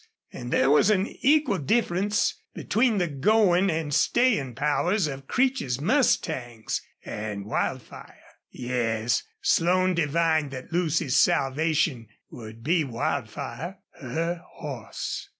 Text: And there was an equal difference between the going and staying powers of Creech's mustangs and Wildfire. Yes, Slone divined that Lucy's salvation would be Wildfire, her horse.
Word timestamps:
And 0.33 0.51
there 0.51 0.71
was 0.71 0.89
an 0.89 1.05
equal 1.21 1.59
difference 1.59 2.33
between 2.55 2.97
the 2.97 3.05
going 3.07 3.69
and 3.69 3.93
staying 3.93 4.55
powers 4.55 5.05
of 5.05 5.27
Creech's 5.27 5.79
mustangs 5.79 6.81
and 7.05 7.45
Wildfire. 7.45 8.15
Yes, 8.49 9.21
Slone 9.43 9.93
divined 9.93 10.49
that 10.49 10.73
Lucy's 10.73 11.17
salvation 11.17 12.07
would 12.31 12.63
be 12.63 12.83
Wildfire, 12.83 13.77
her 13.91 14.41
horse. 14.55 15.29